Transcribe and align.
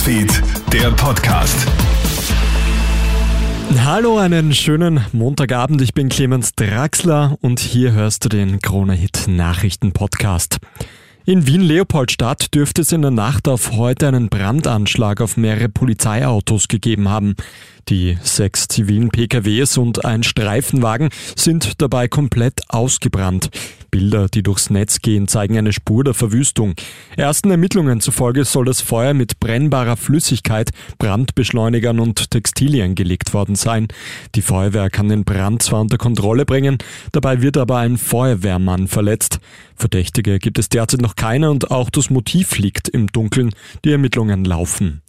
Newsfeed, 0.00 0.42
der 0.72 0.90
Podcast. 0.92 1.66
Hallo, 3.84 4.16
einen 4.16 4.54
schönen 4.54 5.04
Montagabend. 5.12 5.82
Ich 5.82 5.92
bin 5.92 6.08
Clemens 6.08 6.54
Draxler 6.54 7.36
und 7.42 7.60
hier 7.60 7.92
hörst 7.92 8.24
du 8.24 8.30
den 8.30 8.60
Krone 8.60 8.94
Hit 8.94 9.26
Nachrichten 9.28 9.92
Podcast. 9.92 10.56
In 11.26 11.46
Wien-Leopoldstadt 11.46 12.54
dürfte 12.54 12.80
es 12.80 12.92
in 12.92 13.02
der 13.02 13.10
Nacht 13.10 13.46
auf 13.46 13.72
heute 13.72 14.08
einen 14.08 14.30
Brandanschlag 14.30 15.20
auf 15.20 15.36
mehrere 15.36 15.68
Polizeiautos 15.68 16.68
gegeben 16.68 17.10
haben. 17.10 17.34
Die 17.90 18.16
sechs 18.22 18.68
zivilen 18.68 19.10
PKWs 19.10 19.76
und 19.76 20.06
ein 20.06 20.22
Streifenwagen 20.22 21.10
sind 21.36 21.82
dabei 21.82 22.08
komplett 22.08 22.62
ausgebrannt. 22.68 23.50
Bilder, 23.90 24.28
die 24.28 24.42
durchs 24.42 24.70
Netz 24.70 25.00
gehen, 25.00 25.28
zeigen 25.28 25.58
eine 25.58 25.72
Spur 25.72 26.04
der 26.04 26.14
Verwüstung. 26.14 26.74
Ersten 27.16 27.50
Ermittlungen 27.50 28.00
zufolge 28.00 28.44
soll 28.44 28.64
das 28.64 28.80
Feuer 28.80 29.14
mit 29.14 29.40
brennbarer 29.40 29.96
Flüssigkeit, 29.96 30.70
Brandbeschleunigern 30.98 32.00
und 32.00 32.30
Textilien 32.30 32.94
gelegt 32.94 33.34
worden 33.34 33.56
sein. 33.56 33.88
Die 34.34 34.42
Feuerwehr 34.42 34.90
kann 34.90 35.08
den 35.08 35.24
Brand 35.24 35.62
zwar 35.62 35.80
unter 35.80 35.98
Kontrolle 35.98 36.44
bringen, 36.44 36.78
dabei 37.12 37.42
wird 37.42 37.56
aber 37.56 37.78
ein 37.78 37.98
Feuerwehrmann 37.98 38.88
verletzt. 38.88 39.40
Verdächtige 39.76 40.38
gibt 40.38 40.58
es 40.58 40.68
derzeit 40.68 41.00
noch 41.00 41.16
keine 41.16 41.50
und 41.50 41.70
auch 41.70 41.90
das 41.90 42.10
Motiv 42.10 42.58
liegt 42.58 42.88
im 42.88 43.06
Dunkeln. 43.08 43.50
Die 43.84 43.92
Ermittlungen 43.92 44.44
laufen. 44.44 45.02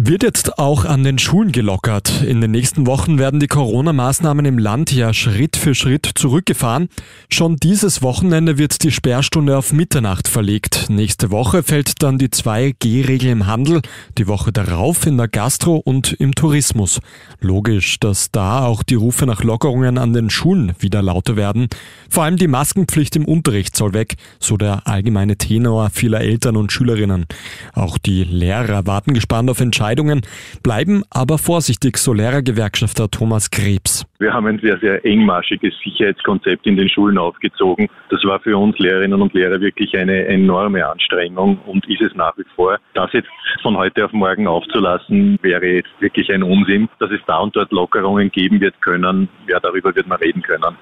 Wird 0.00 0.22
jetzt 0.22 0.60
auch 0.60 0.84
an 0.84 1.02
den 1.02 1.18
Schulen 1.18 1.50
gelockert. 1.50 2.22
In 2.22 2.40
den 2.40 2.52
nächsten 2.52 2.86
Wochen 2.86 3.18
werden 3.18 3.40
die 3.40 3.48
Corona-Maßnahmen 3.48 4.46
im 4.46 4.56
Land 4.56 4.92
ja 4.92 5.12
Schritt 5.12 5.56
für 5.56 5.74
Schritt 5.74 6.08
zurückgefahren. 6.14 6.88
Schon 7.28 7.56
dieses 7.56 8.00
Wochenende 8.00 8.58
wird 8.58 8.84
die 8.84 8.92
Sperrstunde 8.92 9.58
auf 9.58 9.72
Mitternacht 9.72 10.28
verlegt. 10.28 10.86
Nächste 10.88 11.32
Woche 11.32 11.64
fällt 11.64 12.00
dann 12.00 12.16
die 12.16 12.28
2G-Regel 12.28 13.28
im 13.28 13.48
Handel, 13.48 13.82
die 14.18 14.28
Woche 14.28 14.52
darauf 14.52 15.04
in 15.04 15.16
der 15.16 15.26
Gastro 15.26 15.78
und 15.78 16.12
im 16.12 16.32
Tourismus. 16.32 17.00
Logisch, 17.40 17.98
dass 17.98 18.30
da 18.30 18.64
auch 18.66 18.84
die 18.84 18.94
Rufe 18.94 19.26
nach 19.26 19.42
Lockerungen 19.42 19.98
an 19.98 20.12
den 20.12 20.30
Schulen 20.30 20.74
wieder 20.78 21.02
lauter 21.02 21.34
werden. 21.34 21.66
Vor 22.08 22.22
allem 22.22 22.36
die 22.36 22.46
Maskenpflicht 22.46 23.16
im 23.16 23.24
Unterricht 23.24 23.76
soll 23.76 23.94
weg, 23.94 24.14
so 24.38 24.56
der 24.56 24.86
allgemeine 24.86 25.36
Tenor 25.36 25.90
vieler 25.90 26.20
Eltern 26.20 26.54
und 26.54 26.70
Schülerinnen. 26.70 27.26
Auch 27.74 27.98
die 27.98 28.22
Lehrer 28.22 28.86
warten 28.86 29.12
gespannt 29.12 29.50
auf 29.50 29.58
Entscheidungen 29.58 29.87
Entscheidungen, 29.88 30.20
bleiben 30.62 31.02
aber 31.10 31.38
vorsichtig, 31.38 31.96
so 31.96 32.12
Lehrergewerkschafter 32.12 33.10
Thomas 33.10 33.50
Krebs. 33.50 34.04
Wir 34.18 34.34
haben 34.34 34.46
ein 34.46 34.58
sehr, 34.58 34.78
sehr 34.80 35.04
engmaschiges 35.04 35.72
Sicherheitskonzept 35.82 36.66
in 36.66 36.76
den 36.76 36.88
Schulen 36.90 37.16
aufgezogen. 37.16 37.88
Das 38.10 38.22
war 38.24 38.38
für 38.40 38.56
uns 38.58 38.78
Lehrerinnen 38.78 39.22
und 39.22 39.32
Lehrer 39.32 39.60
wirklich 39.60 39.96
eine 39.96 40.26
enorme 40.26 40.86
Anstrengung 40.86 41.58
und 41.66 41.88
ist 41.88 42.02
es 42.02 42.14
nach 42.14 42.36
wie 42.36 42.44
vor. 42.54 42.78
Das 42.92 43.12
jetzt 43.12 43.28
von 43.62 43.78
heute 43.78 44.04
auf 44.04 44.12
morgen 44.12 44.46
aufzulassen, 44.46 45.38
wäre 45.40 45.66
jetzt 45.66 46.00
wirklich 46.00 46.30
ein 46.30 46.42
Unsinn. 46.42 46.88
Dass 46.98 47.10
es 47.10 47.20
da 47.26 47.38
und 47.38 47.56
dort 47.56 47.72
Lockerungen 47.72 48.30
geben 48.30 48.60
wird 48.60 48.80
können, 48.82 49.28
ja, 49.48 49.58
darüber 49.60 49.94
wird 49.94 50.06
man 50.06 50.18
reden 50.18 50.42
können. 50.42 50.76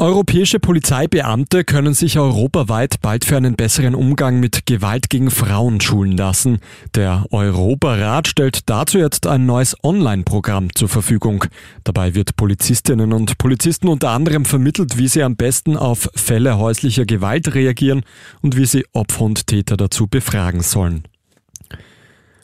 Europäische 0.00 0.60
Polizeibeamte 0.60 1.64
können 1.64 1.92
sich 1.92 2.20
europaweit 2.20 3.00
bald 3.00 3.24
für 3.24 3.36
einen 3.36 3.56
besseren 3.56 3.96
Umgang 3.96 4.38
mit 4.38 4.64
Gewalt 4.64 5.10
gegen 5.10 5.28
Frauen 5.28 5.80
schulen 5.80 6.16
lassen. 6.16 6.60
Der 6.94 7.26
Europarat 7.32 8.28
stellt 8.28 8.70
dazu 8.70 8.98
jetzt 8.98 9.26
ein 9.26 9.44
neues 9.44 9.74
Online-Programm 9.82 10.72
zur 10.72 10.88
Verfügung. 10.88 11.46
Dabei 11.82 12.14
wird 12.14 12.36
Polizistinnen 12.36 13.12
und 13.12 13.38
Polizisten 13.38 13.88
unter 13.88 14.10
anderem 14.10 14.44
vermittelt, 14.44 14.98
wie 14.98 15.08
sie 15.08 15.24
am 15.24 15.34
besten 15.34 15.76
auf 15.76 16.08
Fälle 16.14 16.58
häuslicher 16.58 17.04
Gewalt 17.04 17.52
reagieren 17.56 18.02
und 18.40 18.56
wie 18.56 18.66
sie 18.66 18.86
Opfer 18.92 19.22
und 19.22 19.48
Täter 19.48 19.76
dazu 19.76 20.06
befragen 20.06 20.60
sollen. 20.60 21.08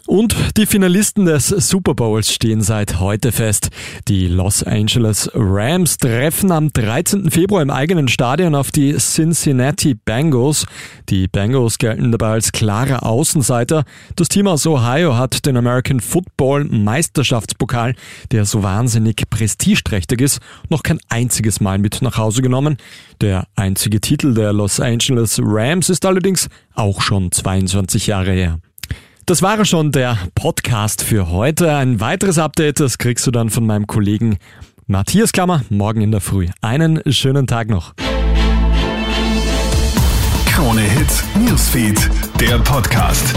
Und 0.06 0.36
die 0.58 0.66
Finalisten 0.66 1.24
des 1.24 1.48
Super 1.48 1.94
Bowls 1.94 2.30
stehen 2.30 2.60
seit 2.60 3.00
heute 3.00 3.32
fest. 3.32 3.70
Die 4.06 4.28
Los 4.28 4.62
Angeles 4.62 5.30
Rams 5.32 5.96
treffen 5.96 6.52
am 6.52 6.70
13. 6.70 7.30
Februar 7.30 7.62
im 7.62 7.70
eigenen 7.70 8.08
Stadion 8.08 8.54
auf 8.54 8.70
die 8.70 8.94
Cincinnati 8.98 9.94
Bengals. 9.94 10.66
Die 11.08 11.26
Bengals 11.26 11.78
gelten 11.78 12.12
dabei 12.12 12.32
als 12.32 12.52
klarer 12.52 13.06
Außenseiter. 13.06 13.84
Das 14.14 14.28
Team 14.28 14.46
aus 14.46 14.66
Ohio 14.66 15.16
hat 15.16 15.46
den 15.46 15.56
American 15.56 16.00
Football 16.00 16.64
Meisterschaftspokal, 16.64 17.94
der 18.30 18.44
so 18.44 18.62
wahnsinnig 18.62 19.22
prestigeträchtig 19.30 20.20
ist, 20.20 20.40
noch 20.68 20.82
kein 20.82 21.00
einziges 21.08 21.60
Mal 21.60 21.78
mit 21.78 22.02
nach 22.02 22.18
Hause 22.18 22.42
genommen. 22.42 22.76
Der 23.22 23.46
einzige 23.56 24.02
Titel 24.02 24.34
der 24.34 24.52
Los 24.52 24.80
Angeles 24.80 25.40
Rams 25.42 25.88
ist 25.88 26.04
allerdings 26.04 26.50
auch 26.74 27.00
schon 27.00 27.32
22 27.32 28.06
Jahre 28.06 28.32
her. 28.32 28.58
Das 29.26 29.40
war 29.40 29.64
schon 29.64 29.90
der 29.90 30.18
Podcast 30.34 31.02
für 31.02 31.30
heute. 31.30 31.74
Ein 31.74 31.98
weiteres 31.98 32.38
Update, 32.38 32.78
das 32.78 32.98
kriegst 32.98 33.26
du 33.26 33.30
dann 33.30 33.48
von 33.48 33.64
meinem 33.64 33.86
Kollegen 33.86 34.36
Matthias 34.86 35.32
Klammer 35.32 35.62
morgen 35.70 36.02
in 36.02 36.10
der 36.10 36.20
Früh. 36.20 36.48
Einen 36.60 37.00
schönen 37.10 37.46
Tag 37.46 37.70
noch. 37.70 37.94
Krone 40.44 40.82
Hits, 40.82 41.24
Newsfeed, 41.38 42.10
der 42.38 42.58
Podcast. 42.58 43.34